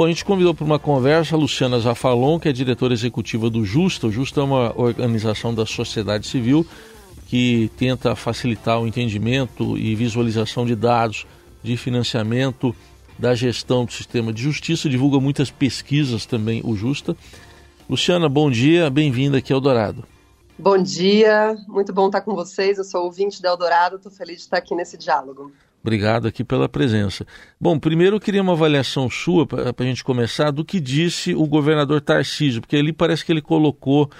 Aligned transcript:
Bom, 0.00 0.06
a 0.06 0.08
gente 0.08 0.24
convidou 0.24 0.54
para 0.54 0.64
uma 0.64 0.78
conversa 0.78 1.36
a 1.36 1.38
Luciana 1.38 1.78
Zafalon, 1.78 2.38
que 2.38 2.48
é 2.48 2.52
diretora 2.52 2.94
executiva 2.94 3.50
do 3.50 3.66
Justa. 3.66 4.06
O 4.06 4.10
Justa 4.10 4.40
é 4.40 4.42
uma 4.42 4.72
organização 4.80 5.54
da 5.54 5.66
sociedade 5.66 6.26
civil 6.26 6.66
que 7.26 7.70
tenta 7.76 8.16
facilitar 8.16 8.80
o 8.80 8.86
entendimento 8.86 9.76
e 9.76 9.94
visualização 9.94 10.64
de 10.64 10.74
dados 10.74 11.26
de 11.62 11.76
financiamento 11.76 12.74
da 13.18 13.34
gestão 13.34 13.84
do 13.84 13.92
sistema 13.92 14.32
de 14.32 14.42
justiça, 14.42 14.88
divulga 14.88 15.20
muitas 15.20 15.50
pesquisas 15.50 16.24
também, 16.24 16.62
o 16.64 16.74
Justa. 16.74 17.14
Luciana, 17.86 18.26
bom 18.26 18.50
dia, 18.50 18.88
bem-vinda 18.88 19.36
aqui 19.36 19.52
ao 19.52 19.60
Dourado. 19.60 20.06
Bom 20.58 20.78
dia, 20.82 21.54
muito 21.68 21.92
bom 21.92 22.06
estar 22.06 22.22
com 22.22 22.34
vocês. 22.34 22.78
Eu 22.78 22.84
sou 22.84 23.04
ouvinte 23.04 23.42
da 23.42 23.50
Eldorado, 23.50 23.96
estou 23.96 24.10
feliz 24.10 24.36
de 24.36 24.42
estar 24.44 24.56
aqui 24.56 24.74
nesse 24.74 24.96
diálogo. 24.96 25.52
Obrigado 25.82 26.28
aqui 26.28 26.44
pela 26.44 26.68
presença. 26.68 27.26
Bom, 27.58 27.78
primeiro 27.78 28.16
eu 28.16 28.20
queria 28.20 28.42
uma 28.42 28.52
avaliação 28.52 29.08
sua, 29.08 29.46
para 29.46 29.72
a 29.78 29.82
gente 29.82 30.04
começar, 30.04 30.50
do 30.50 30.64
que 30.64 30.78
disse 30.78 31.34
o 31.34 31.46
governador 31.46 32.00
Tarcísio, 32.00 32.60
porque 32.60 32.76
ali 32.76 32.92
parece 32.92 33.24
que 33.24 33.32
ele 33.32 33.40
colocou 33.40 34.10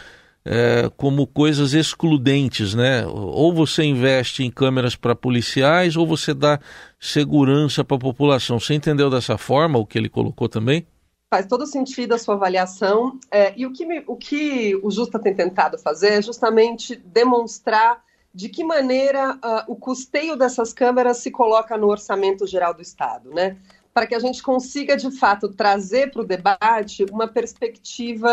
é, 0.45 0.91
como 0.97 1.27
coisas 1.27 1.75
excludentes, 1.75 2.75
né? 2.75 3.07
Ou 3.07 3.53
você 3.53 3.85
investe 3.85 4.43
em 4.43 4.51
câmeras 4.51 4.97
para 4.97 5.15
policiais, 5.15 5.97
ou 5.97 6.07
você 6.07 6.33
dá 6.33 6.59
segurança 6.99 7.85
para 7.85 7.97
a 7.97 8.01
população. 8.01 8.59
Você 8.59 8.75
entendeu 8.75 9.11
dessa 9.11 9.37
forma 9.37 9.79
o 9.79 9.87
que 9.87 9.99
ele 9.99 10.09
colocou 10.09 10.49
também? 10.49 10.87
Faz 11.29 11.47
todo 11.47 11.67
sentido 11.67 12.15
a 12.15 12.19
sua 12.19 12.35
avaliação. 12.35 13.19
É, 13.31 13.53
e 13.57 13.67
o 13.67 13.73
que, 13.73 13.85
me, 13.85 14.03
o 14.07 14.17
que 14.17 14.75
o 14.83 14.91
Justa 14.91 15.19
tem 15.19 15.35
tentado 15.35 15.79
fazer 15.79 16.15
é 16.15 16.23
justamente 16.23 16.97
demonstrar 16.97 18.03
de 18.33 18.49
que 18.49 18.63
maneira 18.63 19.35
uh, 19.35 19.73
o 19.73 19.77
custeio 19.77 20.37
dessas 20.37 20.73
câmeras 20.73 21.19
se 21.19 21.31
coloca 21.31 21.77
no 21.77 21.89
orçamento 21.89 22.47
geral 22.47 22.73
do 22.73 22.83
Estado, 22.83 23.31
né? 23.31 23.57
Para 23.93 24.07
que 24.07 24.15
a 24.15 24.21
gente 24.21 24.43
consiga, 24.43 24.97
de 24.97 25.11
fato, 25.11 25.49
trazer 25.49 26.13
para 26.13 26.23
o 26.23 26.27
debate 26.27 27.05
uma 27.11 27.27
perspectiva 27.27 28.31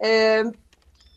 é, 0.00 0.42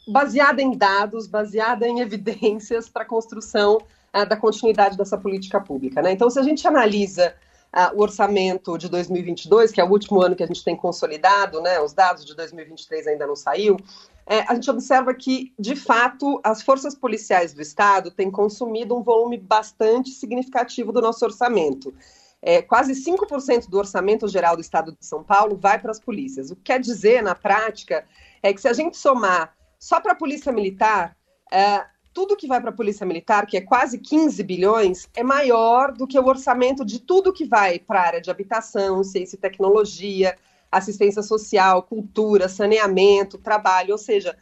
baseada 0.06 0.62
em 0.62 0.76
dados, 0.76 1.28
baseada 1.28 1.88
em 1.88 2.02
evidências 2.02 2.90
para 2.90 3.04
a 3.04 3.06
construção 3.08 3.78
uh, 3.78 4.26
da 4.28 4.36
continuidade 4.36 4.98
dessa 4.98 5.18
política 5.18 5.62
pública. 5.62 6.02
Né? 6.02 6.12
Então, 6.12 6.30
se 6.30 6.40
a 6.40 6.44
gente 6.44 6.68
analisa 6.68 7.34
uh, 7.74 7.98
o 7.98 8.02
orçamento 8.02 8.78
de 8.78 8.90
2022, 8.90 9.72
que 9.72 9.80
é 9.80 9.84
o 9.84 9.90
último 9.90 10.22
ano 10.22 10.36
que 10.36 10.44
a 10.44 10.48
gente 10.48 10.64
tem 10.64 10.76
consolidado, 10.76 11.62
né, 11.62 11.80
os 11.80 11.94
dados 11.94 12.26
de 12.26 12.36
2023 12.36 13.08
ainda 13.08 13.26
não 13.26 13.36
saiu, 13.36 13.78
é, 14.26 14.42
a 14.48 14.54
gente 14.54 14.70
observa 14.70 15.14
que, 15.14 15.54
de 15.58 15.76
fato, 15.76 16.40
as 16.44 16.62
forças 16.62 16.96
policiais 16.96 17.54
do 17.54 17.62
Estado 17.62 18.12
têm 18.12 18.30
consumido 18.30 18.96
um 18.96 19.04
volume 19.04 19.38
bastante 19.38 20.12
significativo 20.12 20.92
do 20.92 21.02
nosso 21.02 21.24
orçamento. 21.26 21.94
É, 22.42 22.62
quase 22.62 22.94
5% 22.94 23.70
do 23.70 23.78
orçamento 23.78 24.28
geral 24.28 24.56
do 24.56 24.62
Estado 24.62 24.92
de 24.92 25.06
São 25.06 25.24
Paulo 25.24 25.56
vai 25.56 25.80
para 25.80 25.92
as 25.92 26.00
polícias. 26.00 26.50
O 26.50 26.56
que 26.56 26.64
quer 26.64 26.80
dizer, 26.80 27.22
na 27.22 27.36
prática, 27.36 28.06
é 28.42 28.54
que 28.54 28.62
se 28.62 28.68
a 28.68 28.74
gente 28.74 28.98
somar 28.98 29.56
só 29.78 30.00
para 30.00 30.14
a 30.14 30.16
Polícia 30.16 30.52
Militar, 30.52 31.16
é, 31.52 31.86
tudo 32.14 32.36
que 32.36 32.48
vai 32.48 32.60
para 32.60 32.70
a 32.70 32.74
Polícia 32.74 33.06
Militar, 33.06 33.46
que 33.46 33.58
é 33.58 33.62
quase 33.62 33.98
15 33.98 34.44
bilhões, 34.44 35.08
é 35.16 35.24
maior 35.24 35.92
do 35.92 36.08
que 36.08 36.20
o 36.20 36.26
orçamento 36.26 36.84
de 36.84 37.00
tudo 37.00 37.34
que 37.34 37.46
vai 37.46 37.80
para 37.80 38.00
a 38.00 38.06
área 38.06 38.22
de 38.22 38.30
habitação, 38.30 39.04
ciência 39.04 39.36
e 39.36 39.40
tecnologia, 39.40 40.36
assistência 40.72 41.22
social, 41.22 41.84
cultura, 41.84 42.48
saneamento, 42.48 43.38
trabalho, 43.38 43.92
ou 43.92 43.98
seja, 43.98 44.38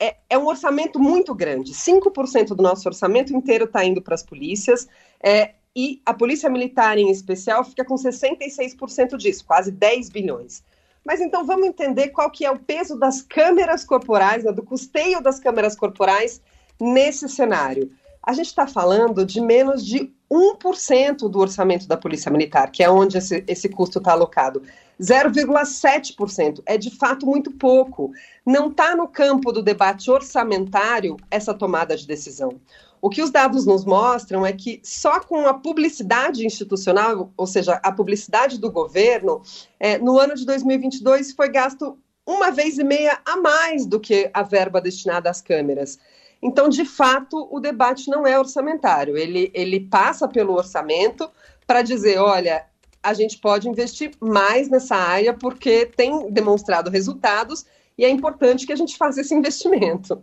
é, 0.00 0.16
é 0.30 0.38
um 0.38 0.46
orçamento 0.46 0.98
muito 0.98 1.34
grande. 1.34 1.72
5% 1.72 2.48
do 2.48 2.62
nosso 2.62 2.88
orçamento 2.88 3.34
inteiro 3.34 3.64
está 3.64 3.84
indo 3.84 4.00
para 4.00 4.14
as 4.14 4.22
polícias, 4.22 4.88
é, 5.22 5.54
e 5.76 6.00
a 6.04 6.12
Polícia 6.12 6.50
Militar, 6.50 6.98
em 6.98 7.10
especial, 7.10 7.62
fica 7.62 7.84
com 7.84 7.94
66% 7.94 9.16
disso, 9.16 9.44
quase 9.44 9.70
10 9.70 10.08
bilhões. 10.10 10.64
Mas 11.04 11.20
então 11.20 11.46
vamos 11.46 11.66
entender 11.66 12.08
qual 12.08 12.30
que 12.30 12.44
é 12.44 12.50
o 12.50 12.58
peso 12.58 12.98
das 12.98 13.22
câmeras 13.22 13.84
corporais, 13.84 14.44
né, 14.44 14.52
do 14.52 14.62
custeio 14.62 15.22
das 15.22 15.38
câmeras 15.38 15.76
corporais 15.76 16.42
nesse 16.80 17.28
cenário. 17.28 17.90
A 18.28 18.34
gente 18.34 18.48
está 18.48 18.66
falando 18.66 19.24
de 19.24 19.40
menos 19.40 19.82
de 19.82 20.12
1% 20.30 21.30
do 21.30 21.38
orçamento 21.38 21.88
da 21.88 21.96
Polícia 21.96 22.30
Militar, 22.30 22.70
que 22.70 22.84
é 22.84 22.90
onde 22.90 23.16
esse, 23.16 23.42
esse 23.48 23.70
custo 23.70 24.00
está 24.00 24.12
alocado. 24.12 24.62
0,7%. 25.00 26.62
É 26.66 26.76
de 26.76 26.90
fato 26.90 27.24
muito 27.24 27.50
pouco. 27.50 28.12
Não 28.44 28.68
está 28.68 28.94
no 28.94 29.08
campo 29.08 29.50
do 29.50 29.62
debate 29.62 30.10
orçamentário 30.10 31.16
essa 31.30 31.54
tomada 31.54 31.96
de 31.96 32.06
decisão. 32.06 32.60
O 33.00 33.08
que 33.08 33.22
os 33.22 33.30
dados 33.30 33.64
nos 33.64 33.86
mostram 33.86 34.44
é 34.44 34.52
que 34.52 34.78
só 34.84 35.20
com 35.20 35.46
a 35.46 35.54
publicidade 35.54 36.44
institucional, 36.44 37.32
ou 37.34 37.46
seja, 37.46 37.80
a 37.82 37.90
publicidade 37.90 38.58
do 38.58 38.70
governo, 38.70 39.40
é, 39.80 39.96
no 39.96 40.18
ano 40.18 40.34
de 40.34 40.44
2022 40.44 41.32
foi 41.32 41.48
gasto 41.48 41.96
uma 42.26 42.50
vez 42.50 42.76
e 42.76 42.84
meia 42.84 43.18
a 43.24 43.38
mais 43.38 43.86
do 43.86 43.98
que 43.98 44.30
a 44.34 44.42
verba 44.42 44.82
destinada 44.82 45.30
às 45.30 45.40
câmeras. 45.40 45.98
Então, 46.42 46.68
de 46.68 46.84
fato, 46.84 47.48
o 47.50 47.58
debate 47.58 48.08
não 48.08 48.26
é 48.26 48.38
orçamentário, 48.38 49.16
ele, 49.16 49.50
ele 49.52 49.80
passa 49.80 50.28
pelo 50.28 50.54
orçamento 50.54 51.28
para 51.66 51.82
dizer: 51.82 52.18
olha, 52.18 52.64
a 53.02 53.12
gente 53.12 53.38
pode 53.38 53.68
investir 53.68 54.12
mais 54.20 54.68
nessa 54.68 54.96
área 54.96 55.34
porque 55.34 55.86
tem 55.86 56.30
demonstrado 56.30 56.90
resultados 56.90 57.64
e 57.96 58.04
é 58.04 58.10
importante 58.10 58.66
que 58.66 58.72
a 58.72 58.76
gente 58.76 58.96
faça 58.96 59.20
esse 59.20 59.34
investimento. 59.34 60.22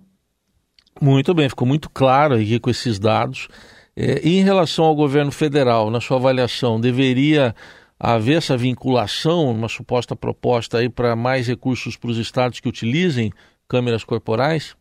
Muito 1.01 1.33
bem, 1.33 1.49
ficou 1.49 1.67
muito 1.67 1.89
claro 1.89 2.35
aqui 2.35 2.59
com 2.59 2.69
esses 2.69 2.97
dados. 2.97 3.49
É, 3.95 4.19
em 4.27 4.43
relação 4.43 4.85
ao 4.85 4.95
governo 4.95 5.31
federal, 5.31 5.89
na 5.89 5.99
sua 5.99 6.17
avaliação, 6.17 6.79
deveria 6.79 7.53
haver 7.99 8.37
essa 8.37 8.57
vinculação, 8.57 9.51
uma 9.51 9.69
suposta 9.69 10.15
proposta 10.15 10.77
aí 10.77 10.89
para 10.89 11.15
mais 11.15 11.47
recursos 11.47 11.97
para 11.97 12.09
os 12.09 12.17
estados 12.17 12.59
que 12.59 12.69
utilizem 12.69 13.31
câmeras 13.67 14.03
corporais? 14.03 14.75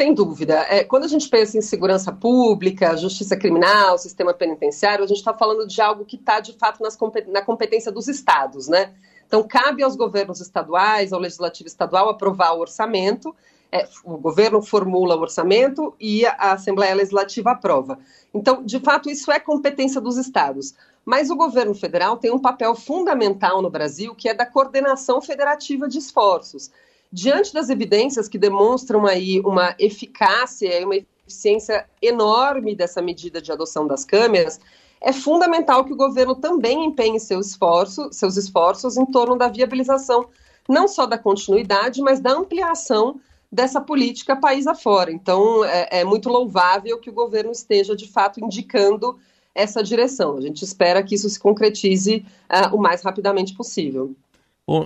Sem 0.00 0.14
dúvida. 0.14 0.54
É, 0.68 0.84
quando 0.84 1.04
a 1.04 1.08
gente 1.08 1.28
pensa 1.28 1.56
em 1.56 1.60
segurança 1.60 2.10
pública, 2.10 2.96
justiça 2.96 3.36
criminal, 3.36 3.98
sistema 3.98 4.34
penitenciário, 4.34 5.04
a 5.04 5.06
gente 5.06 5.18
está 5.18 5.34
falando 5.34 5.66
de 5.66 5.80
algo 5.80 6.04
que 6.04 6.16
está, 6.16 6.40
de 6.40 6.54
fato, 6.54 6.82
nas, 6.82 6.98
na 7.28 7.42
competência 7.42 7.92
dos 7.92 8.08
estados, 8.08 8.68
né? 8.68 8.94
Então, 9.26 9.42
cabe 9.42 9.82
aos 9.82 9.96
governos 9.96 10.40
estaduais, 10.40 11.12
ao 11.12 11.20
legislativo 11.20 11.66
estadual, 11.66 12.08
aprovar 12.08 12.52
o 12.54 12.60
orçamento 12.60 13.34
é, 13.72 13.88
o 14.04 14.18
governo 14.18 14.60
formula 14.60 15.16
o 15.16 15.20
orçamento 15.20 15.94
e 15.98 16.26
a 16.26 16.52
Assembleia 16.52 16.94
Legislativa 16.94 17.52
aprova. 17.52 17.98
Então, 18.34 18.62
de 18.62 18.78
fato, 18.78 19.08
isso 19.08 19.32
é 19.32 19.40
competência 19.40 19.98
dos 19.98 20.18
estados. 20.18 20.74
Mas 21.06 21.30
o 21.30 21.36
governo 21.36 21.74
federal 21.74 22.18
tem 22.18 22.30
um 22.30 22.38
papel 22.38 22.74
fundamental 22.74 23.62
no 23.62 23.70
Brasil, 23.70 24.14
que 24.14 24.28
é 24.28 24.34
da 24.34 24.44
coordenação 24.44 25.22
federativa 25.22 25.88
de 25.88 25.98
esforços. 25.98 26.70
Diante 27.12 27.52
das 27.52 27.68
evidências 27.68 28.28
que 28.28 28.38
demonstram 28.38 29.06
aí 29.06 29.40
uma 29.40 29.74
eficácia 29.78 30.80
e 30.80 30.84
uma 30.84 30.96
eficiência 30.96 31.86
enorme 32.00 32.74
dessa 32.74 33.02
medida 33.02 33.40
de 33.40 33.52
adoção 33.52 33.86
das 33.86 34.04
câmeras, 34.04 34.58
é 35.00 35.12
fundamental 35.12 35.84
que 35.84 35.92
o 35.92 35.96
governo 35.96 36.34
também 36.34 36.84
empenhe 36.84 37.20
seu 37.20 37.40
esforço, 37.40 38.08
seus 38.12 38.36
esforços 38.36 38.96
em 38.96 39.04
torno 39.04 39.36
da 39.36 39.48
viabilização 39.48 40.28
não 40.68 40.86
só 40.86 41.06
da 41.06 41.18
continuidade, 41.18 42.00
mas 42.00 42.20
da 42.20 42.32
ampliação 42.32 43.20
dessa 43.50 43.80
política 43.80 44.36
país 44.36 44.66
afora. 44.66 45.12
Então, 45.12 45.64
é, 45.64 46.00
é 46.00 46.04
muito 46.04 46.28
louvável 46.28 46.98
que 46.98 47.10
o 47.10 47.12
governo 47.12 47.52
esteja, 47.52 47.94
de 47.94 48.08
fato, 48.08 48.42
indicando 48.42 49.18
essa 49.54 49.82
direção. 49.82 50.38
A 50.38 50.40
gente 50.40 50.62
espera 50.62 51.02
que 51.02 51.14
isso 51.14 51.28
se 51.28 51.38
concretize 51.38 52.24
uh, 52.48 52.74
o 52.74 52.80
mais 52.80 53.02
rapidamente 53.02 53.54
possível. 53.54 54.14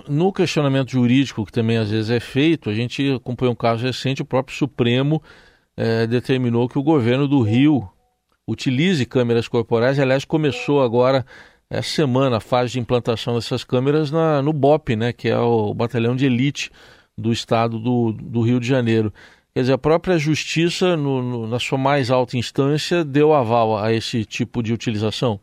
No 0.09 0.33
questionamento 0.33 0.91
jurídico, 0.91 1.45
que 1.45 1.51
também 1.51 1.77
às 1.77 1.89
vezes 1.89 2.09
é 2.09 2.19
feito, 2.19 2.69
a 2.69 2.73
gente 2.73 3.13
acompanhou 3.13 3.53
um 3.53 3.55
caso 3.55 3.85
recente, 3.85 4.21
o 4.21 4.25
próprio 4.25 4.57
Supremo 4.57 5.23
eh, 5.77 6.05
determinou 6.05 6.67
que 6.67 6.77
o 6.77 6.83
governo 6.83 7.25
do 7.25 7.41
Rio 7.41 7.87
utilize 8.45 9.05
câmeras 9.05 9.47
corporais. 9.47 9.97
Aliás, 9.97 10.25
começou 10.25 10.81
agora 10.81 11.25
essa 11.69 11.87
semana 11.87 12.37
a 12.37 12.41
fase 12.41 12.73
de 12.73 12.79
implantação 12.79 13.35
dessas 13.35 13.63
câmeras 13.63 14.11
na, 14.11 14.41
no 14.41 14.51
BOP, 14.51 14.95
né, 14.95 15.13
que 15.13 15.29
é 15.29 15.37
o 15.37 15.73
Batalhão 15.73 16.15
de 16.15 16.25
Elite 16.25 16.69
do 17.17 17.31
estado 17.31 17.79
do, 17.79 18.11
do 18.11 18.41
Rio 18.41 18.59
de 18.59 18.67
Janeiro. 18.67 19.13
Quer 19.53 19.61
dizer, 19.61 19.73
a 19.73 19.77
própria 19.77 20.17
justiça, 20.17 20.97
no, 20.97 21.21
no, 21.21 21.47
na 21.47 21.59
sua 21.59 21.77
mais 21.77 22.11
alta 22.11 22.37
instância, 22.37 23.05
deu 23.05 23.33
aval 23.33 23.77
a 23.77 23.91
esse 23.93 24.25
tipo 24.25 24.61
de 24.61 24.73
utilização? 24.73 25.39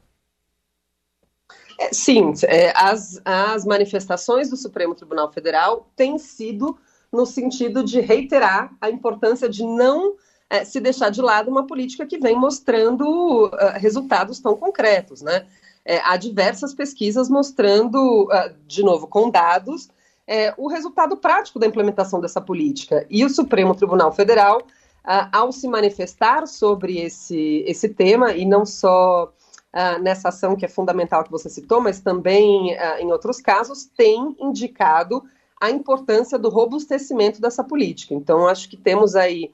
É, 1.79 1.93
sim, 1.93 2.32
é, 2.44 2.73
as, 2.76 3.21
as 3.25 3.65
manifestações 3.65 4.50
do 4.50 4.56
Supremo 4.56 4.94
Tribunal 4.94 5.32
Federal 5.32 5.88
têm 5.97 6.19
sido 6.19 6.79
no 7.12 7.25
sentido 7.25 7.85
de 7.85 8.00
reiterar 8.00 8.73
a 8.81 8.91
importância 8.91 9.49
de 9.49 9.65
não 9.65 10.15
é, 10.50 10.65
se 10.65 10.81
deixar 10.81 11.11
de 11.11 11.23
lado 11.23 11.50
uma 11.50 11.67
política 11.67 12.06
que 12.06 12.19
vem 12.19 12.37
mostrando 12.37 13.47
uh, 13.47 13.50
resultados 13.76 14.38
tão 14.41 14.56
concretos, 14.56 15.23
né? 15.23 15.47
É, 15.85 15.99
há 15.99 16.17
diversas 16.17 16.73
pesquisas 16.73 17.29
mostrando, 17.29 18.25
uh, 18.25 18.55
de 18.67 18.82
novo, 18.82 19.06
com 19.06 19.31
dados, 19.31 19.88
é, 20.26 20.55
o 20.56 20.69
resultado 20.69 21.17
prático 21.17 21.59
da 21.59 21.67
implementação 21.67 22.21
dessa 22.21 22.41
política. 22.41 23.06
E 23.11 23.25
o 23.25 23.29
Supremo 23.29 23.75
Tribunal 23.75 24.12
Federal, 24.12 24.62
ah, 25.05 25.29
ao 25.31 25.53
se 25.53 25.69
manifestar 25.69 26.47
sobre 26.47 26.99
esse, 26.99 27.62
esse 27.67 27.91
tema, 27.91 28.32
e 28.32 28.47
não 28.47 28.65
só 28.65 29.31
uh, 29.75 30.00
nessa 30.00 30.29
ação 30.29 30.55
que 30.55 30.65
é 30.65 30.69
fundamental 30.69 31.25
que 31.25 31.31
você 31.31 31.50
citou, 31.50 31.81
mas 31.81 32.00
também 32.00 32.75
uh, 32.75 32.99
em 33.00 33.11
outros 33.11 33.41
casos, 33.41 33.85
tem 33.85 34.37
indicado 34.41 35.23
a 35.61 35.71
importância 35.71 36.38
do 36.38 36.49
robustecimento 36.49 37.41
dessa 37.41 37.65
política. 37.65 38.15
Então, 38.15 38.47
acho 38.47 38.69
que 38.69 38.76
temos 38.76 39.17
aí 39.17 39.50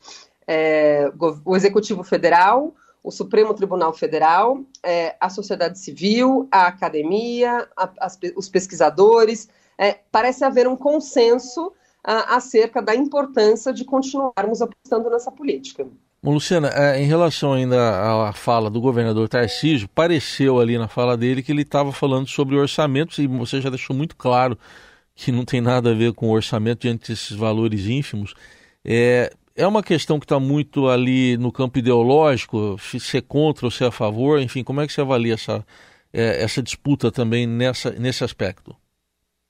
é, 0.46 1.12
o 1.44 1.54
Executivo 1.54 2.02
Federal, 2.02 2.74
o 3.04 3.12
Supremo 3.12 3.54
Tribunal 3.54 3.92
Federal, 3.92 4.60
é, 4.82 5.14
a 5.20 5.28
sociedade 5.28 5.78
civil, 5.78 6.48
a 6.50 6.66
academia, 6.66 7.68
a, 7.76 7.88
as, 8.00 8.18
os 8.34 8.48
pesquisadores. 8.48 9.48
É, 9.78 10.00
parece 10.10 10.44
haver 10.44 10.66
um 10.66 10.76
consenso 10.76 11.72
acerca 12.02 12.80
da 12.80 12.94
importância 12.94 13.74
de 13.74 13.84
continuarmos 13.84 14.62
apostando 14.62 15.10
nessa 15.10 15.30
política. 15.30 15.86
Bom, 16.22 16.34
Luciana, 16.34 16.68
é, 16.68 17.00
em 17.00 17.06
relação 17.06 17.54
ainda 17.54 18.28
à 18.28 18.32
fala 18.34 18.68
do 18.68 18.78
governador 18.78 19.26
Tarcísio, 19.26 19.88
pareceu 19.88 20.60
ali 20.60 20.76
na 20.76 20.86
fala 20.86 21.16
dele 21.16 21.42
que 21.42 21.50
ele 21.50 21.62
estava 21.62 21.92
falando 21.92 22.28
sobre 22.28 22.56
orçamentos 22.56 23.18
e 23.18 23.26
você 23.26 23.58
já 23.58 23.70
deixou 23.70 23.96
muito 23.96 24.14
claro 24.14 24.58
que 25.14 25.32
não 25.32 25.46
tem 25.46 25.62
nada 25.62 25.92
a 25.92 25.94
ver 25.94 26.12
com 26.12 26.28
orçamento 26.28 26.82
diante 26.82 27.10
desses 27.10 27.34
valores 27.34 27.86
ínfimos. 27.86 28.34
É, 28.84 29.32
é 29.56 29.66
uma 29.66 29.82
questão 29.82 30.18
que 30.20 30.26
está 30.26 30.38
muito 30.38 30.88
ali 30.88 31.38
no 31.38 31.50
campo 31.50 31.78
ideológico, 31.78 32.76
se 32.78 33.16
é 33.16 33.22
contra 33.22 33.66
ou 33.66 33.70
se 33.70 33.82
é 33.82 33.86
a 33.86 33.90
favor, 33.90 34.40
enfim, 34.42 34.62
como 34.62 34.82
é 34.82 34.86
que 34.86 34.92
você 34.92 35.00
avalia 35.00 35.34
essa, 35.34 35.66
é, 36.12 36.42
essa 36.42 36.62
disputa 36.62 37.10
também 37.10 37.46
nessa, 37.46 37.92
nesse 37.92 38.24
aspecto? 38.24 38.76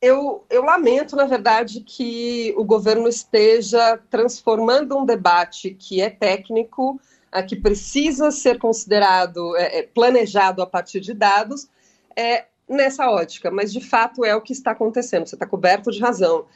Eu, 0.00 0.44
eu 0.48 0.62
lamento, 0.62 1.14
na 1.14 1.26
verdade, 1.26 1.80
que 1.80 2.54
o 2.56 2.64
governo 2.64 3.06
esteja 3.06 3.98
transformando 4.08 4.96
um 4.96 5.04
debate 5.04 5.74
que 5.74 6.00
é 6.00 6.08
técnico, 6.08 6.98
que 7.46 7.54
precisa 7.54 8.30
ser 8.30 8.58
considerado, 8.58 9.56
é, 9.56 9.78
é, 9.78 9.82
planejado 9.82 10.62
a 10.62 10.66
partir 10.66 11.00
de 11.00 11.14
dados, 11.14 11.68
é, 12.16 12.46
nessa 12.68 13.08
ótica. 13.10 13.50
Mas, 13.50 13.72
de 13.72 13.80
fato, 13.80 14.24
é 14.24 14.34
o 14.34 14.40
que 14.40 14.52
está 14.52 14.72
acontecendo. 14.72 15.26
Você 15.26 15.36
está 15.36 15.46
coberto 15.46 15.90
de 15.90 16.00
razão. 16.00 16.46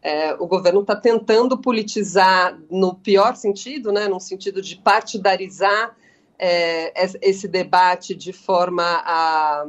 É, 0.00 0.34
o 0.34 0.46
governo 0.46 0.80
está 0.80 0.96
tentando 0.96 1.58
politizar 1.58 2.58
no 2.70 2.94
pior 2.94 3.36
sentido, 3.36 3.92
né, 3.92 4.08
no 4.08 4.20
sentido 4.20 4.62
de 4.62 4.76
partidarizar 4.76 5.96
é, 6.38 6.92
esse 7.20 7.46
debate 7.46 8.14
de 8.14 8.32
forma 8.32 8.84
a 9.04 9.66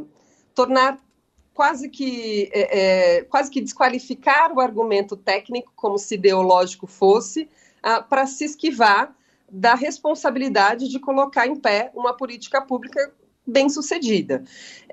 tornar 0.56 0.98
quase 1.54 1.90
que, 1.90 2.50
é, 2.52 2.80
é, 3.18 3.24
quase 3.24 3.50
que 3.50 3.62
desqualificar 3.62 4.52
o 4.52 4.60
argumento 4.60 5.16
técnico, 5.16 5.72
como 5.76 5.98
se 5.98 6.16
ideológico 6.16 6.88
fosse, 6.88 7.50
ah, 7.82 8.02
para 8.02 8.26
se 8.26 8.46
esquivar 8.46 9.16
da 9.50 9.76
responsabilidade 9.76 10.90
de 10.90 11.00
colocar 11.00 11.46
em 11.46 11.56
pé 11.56 11.92
uma 11.94 12.16
política 12.18 12.62
pública 12.62 13.14
bem 13.46 13.70
sucedida. 13.70 14.44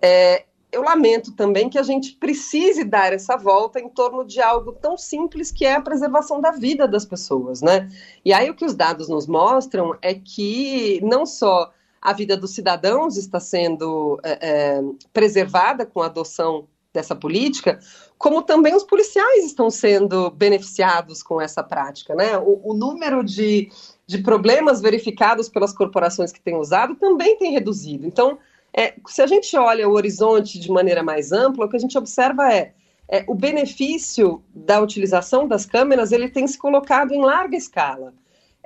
É, 0.03 0.45
eu 0.73 0.83
lamento 0.83 1.33
também 1.33 1.69
que 1.69 1.79
a 1.79 1.83
gente 1.83 2.13
precise 2.13 2.85
dar 2.85 3.13
essa 3.13 3.37
volta 3.37 3.81
em 3.81 3.89
torno 3.89 4.25
de 4.25 4.41
algo 4.41 4.73
tão 4.73 4.97
simples 4.97 5.51
que 5.51 5.65
é 5.65 5.75
a 5.75 5.81
preservação 5.81 6.41
da 6.41 6.53
vida 6.53 6.87
das 6.87 7.05
pessoas, 7.05 7.61
né? 7.61 7.89
E 8.25 8.33
aí 8.33 8.51
o 8.51 8.55
que 8.55 8.65
os 8.65 8.75
dados 8.75 9.09
nos 9.09 9.27
mostram 9.27 9.97
é 10.01 10.15
que 10.15 11.01
não 11.03 11.27
só 11.27 11.73
a 12.01 12.13
vida 12.13 12.37
dos 12.37 12.55
cidadãos 12.55 13.17
está 13.17 13.39
sendo 13.39 14.19
é, 14.23 14.39
é, 14.41 14.83
preservada 15.13 15.85
com 15.85 16.01
a 16.01 16.07
adoção 16.07 16.67
dessa 16.93 17.15
política, 17.15 17.79
como 18.19 18.43
também 18.43 18.75
os 18.75 18.83
policiais 18.83 19.45
estão 19.45 19.71
sendo 19.71 20.31
beneficiados 20.31 21.23
com 21.23 21.41
essa 21.41 21.63
prática. 21.63 22.15
Né? 22.15 22.37
O, 22.39 22.71
o 22.71 22.75
número 22.75 23.23
de, 23.23 23.71
de 24.07 24.19
problemas 24.19 24.81
verificados 24.81 25.49
pelas 25.49 25.73
corporações 25.73 26.33
que 26.33 26.41
têm 26.41 26.57
usado 26.57 26.97
também 26.97 27.37
tem 27.37 27.53
reduzido. 27.53 28.07
Então, 28.07 28.39
é, 28.73 28.95
se 29.07 29.23
a 29.23 29.27
gente 29.27 29.57
olha 29.57 29.89
o 29.89 29.93
horizonte 29.93 30.59
de 30.59 30.71
maneira 30.71 31.03
mais 31.03 31.33
ampla, 31.33 31.67
o 31.67 31.69
que 31.69 31.77
a 31.77 31.81
gente 31.81 31.97
observa 31.97 32.53
é, 32.53 32.73
é 33.09 33.25
o 33.29 33.35
benefício 33.35 34.43
da 34.53 34.81
utilização 34.81 35.47
das 35.47 35.65
câmeras 35.67 36.13
ele 36.13 36.29
tem 36.29 36.47
se 36.47 36.59
colocado 36.59 37.13
em 37.13 37.21
larga 37.21 37.57
escala 37.57 38.15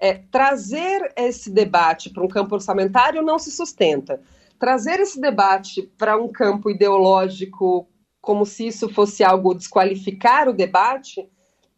é, 0.04 0.20
trazer 0.30 1.14
esse 1.16 1.48
debate 1.48 2.10
para 2.10 2.22
um 2.22 2.28
campo 2.28 2.54
orçamentário 2.54 3.22
não 3.22 3.38
se 3.38 3.50
sustenta. 3.50 4.20
Trazer 4.58 5.00
esse 5.00 5.18
debate 5.18 5.80
para 5.96 6.14
um 6.18 6.28
campo 6.28 6.68
ideológico, 6.68 7.88
como 8.20 8.44
se 8.44 8.66
isso 8.66 8.86
fosse 8.90 9.24
algo 9.24 9.54
desqualificar 9.54 10.46
o 10.46 10.52
debate, 10.52 11.26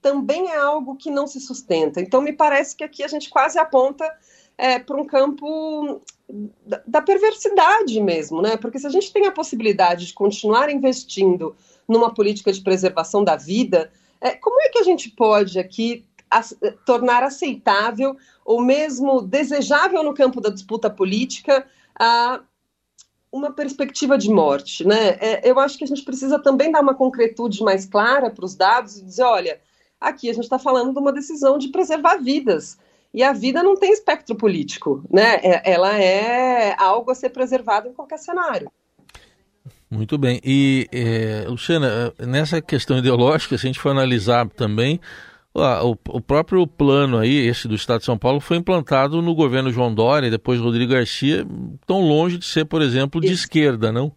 também 0.02 0.48
é 0.48 0.56
algo 0.56 0.96
que 0.96 1.08
não 1.08 1.28
se 1.28 1.38
sustenta. 1.38 2.00
Então, 2.00 2.20
me 2.20 2.32
parece 2.32 2.74
que 2.74 2.82
aqui 2.82 3.04
a 3.04 3.08
gente 3.08 3.30
quase 3.30 3.60
aponta 3.60 4.04
é, 4.58 4.80
para 4.80 5.00
um 5.00 5.06
campo 5.06 6.00
da, 6.66 6.82
da, 6.84 7.02
perversidade 7.02 8.00
mesmo, 8.00 8.42
né? 8.42 8.56
Porque 8.56 8.80
se 8.80 8.88
a 8.88 8.90
gente 8.90 9.12
tem 9.12 9.26
a 9.26 9.32
possibilidade 9.32 10.04
de 10.04 10.12
continuar 10.12 10.68
investindo 10.68 11.54
numa 11.86 12.12
política 12.12 12.52
de 12.52 12.60
preservação 12.60 13.22
da 13.22 13.36
vida, 13.36 13.88
é, 14.20 14.32
como 14.32 14.60
é 14.62 14.68
que 14.68 14.80
a 14.80 14.82
gente 14.82 15.10
pode 15.10 15.60
aqui 15.60 16.04
tornar 16.84 17.22
aceitável 17.22 18.16
ou 18.44 18.62
mesmo 18.62 19.22
desejável 19.22 20.02
no 20.02 20.14
campo 20.14 20.40
da 20.40 20.50
disputa 20.50 20.90
política 20.90 21.66
a 21.98 22.40
uma 23.30 23.52
perspectiva 23.52 24.16
de 24.16 24.30
morte, 24.30 24.86
né? 24.86 25.10
É, 25.20 25.50
eu 25.50 25.58
acho 25.58 25.76
que 25.76 25.84
a 25.84 25.86
gente 25.86 26.02
precisa 26.02 26.38
também 26.38 26.70
dar 26.70 26.80
uma 26.80 26.94
concretude 26.94 27.62
mais 27.62 27.84
clara 27.84 28.30
para 28.30 28.44
os 28.44 28.54
dados 28.54 28.96
e 28.96 29.04
dizer, 29.04 29.24
olha, 29.24 29.60
aqui 30.00 30.30
a 30.30 30.32
gente 30.32 30.44
está 30.44 30.58
falando 30.58 30.92
de 30.92 30.98
uma 30.98 31.12
decisão 31.12 31.58
de 31.58 31.68
preservar 31.68 32.16
vidas. 32.16 32.78
E 33.12 33.22
a 33.22 33.32
vida 33.32 33.62
não 33.62 33.76
tem 33.76 33.92
espectro 33.92 34.36
político, 34.36 35.02
né? 35.10 35.36
É, 35.42 35.72
ela 35.72 35.98
é 35.98 36.74
algo 36.78 37.10
a 37.10 37.14
ser 37.14 37.30
preservado 37.30 37.88
em 37.88 37.92
qualquer 37.92 38.18
cenário. 38.18 38.70
Muito 39.90 40.18
bem. 40.18 40.40
E, 40.44 40.88
é, 40.92 41.44
Luciana, 41.48 42.12
nessa 42.18 42.60
questão 42.60 42.98
ideológica, 42.98 43.56
se 43.56 43.66
a 43.66 43.68
gente 43.68 43.80
for 43.80 43.90
analisar 43.90 44.48
também, 44.48 45.00
o, 45.56 45.96
o, 46.08 46.20
próprio 46.20 46.66
plano 46.66 47.18
aí, 47.18 47.46
esse 47.46 47.66
do 47.66 47.74
Estado 47.74 48.00
de 48.00 48.04
São 48.04 48.18
Paulo, 48.18 48.40
foi 48.40 48.58
implantado 48.58 49.22
no 49.22 49.34
governo 49.34 49.72
João 49.72 49.94
Dória 49.94 50.26
e 50.26 50.30
depois 50.30 50.60
Rodrigo 50.60 50.92
Garcia, 50.92 51.46
tão 51.86 52.00
longe 52.00 52.36
de 52.36 52.44
ser, 52.44 52.66
por 52.66 52.82
exemplo, 52.82 53.20
de 53.20 53.28
isso. 53.28 53.44
esquerda, 53.44 53.90
não? 53.90 54.12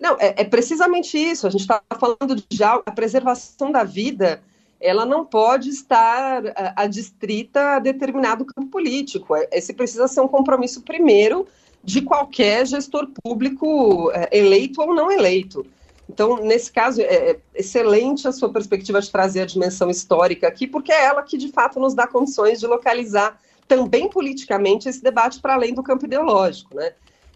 Não, 0.00 0.16
é, 0.18 0.42
é 0.42 0.44
precisamente 0.44 1.16
isso. 1.16 1.46
A 1.46 1.50
gente 1.50 1.60
está 1.60 1.80
falando 1.98 2.34
de 2.34 2.44
já 2.50 2.74
a 2.84 2.90
preservação 2.90 3.70
da 3.70 3.84
vida, 3.84 4.42
ela 4.80 5.06
não 5.06 5.24
pode 5.24 5.68
estar 5.68 6.42
adstrita 6.74 7.76
a 7.76 7.78
determinado 7.78 8.44
campo 8.44 8.68
político. 8.68 9.36
É, 9.36 9.48
esse 9.52 9.72
precisa 9.72 10.08
ser 10.08 10.20
um 10.20 10.28
compromisso 10.28 10.82
primeiro 10.82 11.46
de 11.84 12.02
qualquer 12.02 12.66
gestor 12.66 13.08
público 13.22 14.10
é, 14.12 14.36
eleito 14.36 14.82
ou 14.82 14.92
não 14.92 15.10
eleito. 15.10 15.64
Então, 16.08 16.36
nesse 16.36 16.70
caso, 16.70 17.00
é, 17.00 17.04
é 17.04 17.40
excelente 17.54 18.26
a 18.26 18.32
sua 18.32 18.52
perspectiva 18.52 19.00
de 19.00 19.10
trazer 19.10 19.40
a 19.42 19.46
dimensão 19.46 19.88
histórica 19.88 20.48
aqui, 20.48 20.66
porque 20.66 20.92
é 20.92 21.04
ela 21.04 21.22
que, 21.22 21.38
de 21.38 21.48
fato, 21.48 21.80
nos 21.80 21.94
dá 21.94 22.06
condições 22.06 22.60
de 22.60 22.66
localizar 22.66 23.40
também 23.66 24.08
politicamente 24.08 24.88
esse 24.88 25.02
debate 25.02 25.40
para 25.40 25.54
além 25.54 25.72
do 25.72 25.82
campo 25.82 26.04
ideológico, 26.04 26.74
né? 26.74 26.92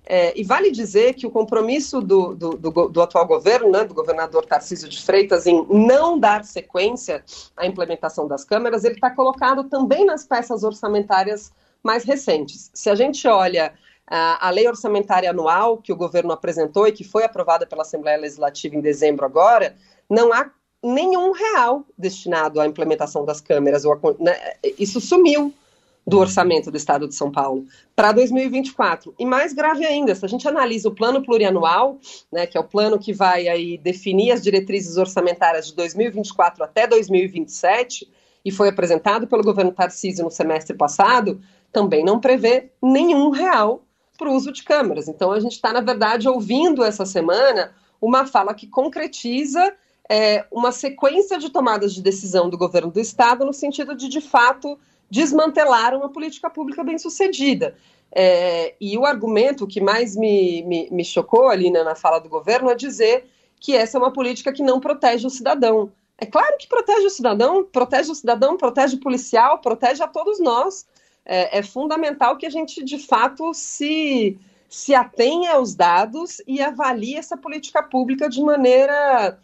É, 0.08 0.38
e 0.38 0.44
vale 0.44 0.70
dizer 0.70 1.14
que 1.14 1.26
o 1.26 1.30
compromisso 1.30 2.00
do, 2.00 2.32
do, 2.32 2.50
do, 2.50 2.88
do, 2.88 3.02
atual 3.02 3.26
governo, 3.26 3.72
né, 3.72 3.82
do 3.82 3.92
governador 3.92 4.46
Tarcísio 4.46 4.88
de 4.88 5.02
Freitas, 5.02 5.46
em 5.46 5.66
não 5.68 6.16
dar 6.16 6.44
sequência 6.44 7.24
à 7.56 7.66
implementação 7.66 8.28
das 8.28 8.44
câmeras, 8.44 8.84
ele 8.84 8.94
está 8.94 9.10
colocado 9.10 9.64
também 9.64 10.04
nas 10.06 10.24
peças 10.24 10.62
orçamentárias 10.62 11.52
mais 11.82 12.04
recentes. 12.04 12.70
Se 12.72 12.88
a 12.88 12.94
gente 12.94 13.26
olha 13.26 13.74
a 14.06 14.50
lei 14.50 14.68
orçamentária 14.68 15.30
anual 15.30 15.78
que 15.78 15.92
o 15.92 15.96
governo 15.96 16.32
apresentou 16.32 16.86
e 16.86 16.92
que 16.92 17.02
foi 17.02 17.24
aprovada 17.24 17.66
pela 17.66 17.82
Assembleia 17.82 18.18
Legislativa 18.18 18.76
em 18.76 18.80
dezembro 18.80 19.24
agora, 19.24 19.74
não 20.08 20.32
há 20.32 20.50
nenhum 20.82 21.32
real 21.32 21.84
destinado 21.98 22.60
à 22.60 22.66
implementação 22.66 23.24
das 23.24 23.40
câmeras. 23.40 23.82
Né, 24.20 24.36
isso 24.78 25.00
sumiu 25.00 25.52
do 26.06 26.20
orçamento 26.20 26.70
do 26.70 26.76
Estado 26.76 27.08
de 27.08 27.16
São 27.16 27.32
Paulo 27.32 27.64
para 27.96 28.12
2024. 28.12 29.12
E 29.18 29.26
mais 29.26 29.52
grave 29.52 29.84
ainda, 29.84 30.14
se 30.14 30.24
a 30.24 30.28
gente 30.28 30.46
analisa 30.46 30.88
o 30.88 30.94
plano 30.94 31.20
plurianual, 31.20 31.98
né, 32.30 32.46
que 32.46 32.56
é 32.56 32.60
o 32.60 32.64
plano 32.64 32.98
que 32.98 33.12
vai 33.12 33.48
aí 33.48 33.76
definir 33.76 34.30
as 34.30 34.40
diretrizes 34.40 34.96
orçamentárias 34.96 35.66
de 35.66 35.74
2024 35.74 36.62
até 36.62 36.86
2027, 36.86 38.08
e 38.44 38.52
foi 38.52 38.68
apresentado 38.68 39.26
pelo 39.26 39.42
governo 39.42 39.72
Tarcísio 39.72 40.22
no 40.22 40.30
semestre 40.30 40.76
passado, 40.76 41.40
também 41.72 42.04
não 42.04 42.20
prevê 42.20 42.70
nenhum 42.80 43.30
real 43.30 43.82
para 44.16 44.28
o 44.28 44.34
uso 44.34 44.52
de 44.52 44.62
câmeras. 44.62 45.08
Então, 45.08 45.32
a 45.32 45.40
gente 45.40 45.52
está, 45.52 45.72
na 45.72 45.80
verdade, 45.80 46.28
ouvindo 46.28 46.84
essa 46.84 47.04
semana 47.04 47.72
uma 48.00 48.26
fala 48.26 48.54
que 48.54 48.66
concretiza 48.66 49.74
é, 50.08 50.44
uma 50.50 50.72
sequência 50.72 51.38
de 51.38 51.50
tomadas 51.50 51.94
de 51.94 52.02
decisão 52.02 52.48
do 52.48 52.58
governo 52.58 52.90
do 52.90 53.00
Estado 53.00 53.44
no 53.44 53.52
sentido 53.52 53.94
de, 53.94 54.08
de 54.08 54.20
fato, 54.20 54.78
desmantelar 55.10 55.94
uma 55.94 56.08
política 56.08 56.48
pública 56.48 56.82
bem 56.84 56.98
sucedida. 56.98 57.76
É, 58.12 58.74
e 58.80 58.96
o 58.96 59.04
argumento 59.04 59.66
que 59.66 59.80
mais 59.80 60.16
me, 60.16 60.62
me, 60.62 60.88
me 60.90 61.04
chocou 61.04 61.48
ali 61.48 61.70
né, 61.70 61.82
na 61.82 61.94
fala 61.94 62.18
do 62.18 62.28
governo 62.28 62.70
é 62.70 62.74
dizer 62.74 63.26
que 63.60 63.74
essa 63.74 63.98
é 63.98 64.00
uma 64.00 64.12
política 64.12 64.52
que 64.52 64.62
não 64.62 64.80
protege 64.80 65.26
o 65.26 65.30
cidadão. 65.30 65.90
É 66.18 66.24
claro 66.24 66.56
que 66.58 66.68
protege 66.68 67.06
o 67.06 67.10
cidadão, 67.10 67.64
protege 67.64 68.10
o 68.10 68.14
cidadão, 68.14 68.56
protege 68.56 68.96
o 68.96 69.00
policial, 69.00 69.58
protege 69.58 70.02
a 70.02 70.08
todos 70.08 70.40
nós 70.40 70.86
é, 71.26 71.58
é 71.58 71.62
fundamental 71.62 72.36
que 72.38 72.46
a 72.46 72.50
gente, 72.50 72.82
de 72.84 72.98
fato, 72.98 73.52
se 73.52 74.38
se 74.68 74.94
atenha 74.94 75.54
aos 75.54 75.74
dados 75.74 76.42
e 76.46 76.60
avalie 76.60 77.14
essa 77.14 77.36
política 77.36 77.82
pública 77.82 78.28
de 78.28 78.42
maneira 78.42 79.38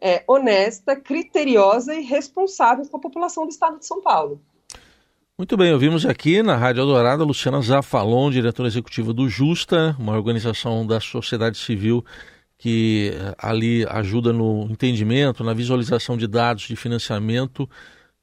é, 0.00 0.22
honesta, 0.26 0.94
criteriosa 0.94 1.94
e 1.94 2.02
responsável 2.02 2.86
com 2.86 2.96
a 2.96 3.00
população 3.00 3.44
do 3.44 3.50
estado 3.50 3.78
de 3.78 3.86
São 3.86 4.00
Paulo. 4.00 4.40
Muito 5.36 5.56
bem, 5.56 5.72
ouvimos 5.72 6.04
aqui 6.04 6.42
na 6.42 6.56
Rádio 6.56 6.80
Eldorado 6.80 7.22
a 7.22 7.26
Luciana 7.26 7.60
Zafalon, 7.60 8.30
diretora 8.30 8.68
executiva 8.68 9.12
do 9.12 9.28
Justa, 9.28 9.94
uma 9.98 10.16
organização 10.16 10.86
da 10.86 11.00
sociedade 11.00 11.58
civil 11.58 12.04
que 12.56 13.12
eh, 13.14 13.34
ali 13.38 13.86
ajuda 13.88 14.32
no 14.32 14.66
entendimento, 14.68 15.44
na 15.44 15.54
visualização 15.54 16.16
de 16.16 16.26
dados 16.26 16.64
de 16.64 16.74
financiamento, 16.74 17.70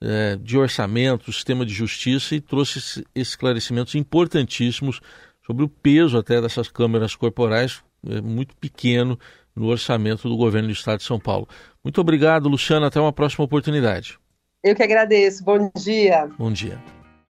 eh, 0.08 0.38
de 0.40 0.56
orçamento, 0.56 1.34
sistema 1.34 1.66
de 1.66 1.74
justiça 1.74 2.36
e 2.36 2.40
trouxe 2.40 3.04
esclarecimentos 3.16 3.96
importantíssimos 3.96 5.02
sobre 5.44 5.66
o 5.66 5.68
peso 5.68 6.16
até 6.16 6.40
dessas 6.40 6.70
câmeras 6.70 7.16
corporais, 7.16 7.84
eh, 8.08 8.22
muito 8.22 8.56
pequeno 8.58 9.18
no 9.56 9.66
orçamento 9.66 10.30
do 10.30 10.38
governo 10.38 10.68
do 10.68 10.74
estado 10.74 11.00
de 11.00 11.06
São 11.06 11.20
Paulo. 11.20 11.48
Muito 11.84 12.00
obrigado, 12.00 12.48
Luciana. 12.48 12.86
Até 12.86 13.00
uma 13.00 13.14
próxima 13.14 13.46
oportunidade. 13.46 14.20
Eu 14.64 14.76
que 14.76 14.84
agradeço. 14.84 15.44
Bom 15.44 15.72
dia. 15.76 16.30
Bom 16.38 16.52
dia. 16.52 16.80